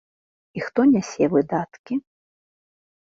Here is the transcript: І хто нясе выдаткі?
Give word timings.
І 0.59 0.63
хто 0.67 0.85
нясе 0.95 1.29
выдаткі? 1.35 2.01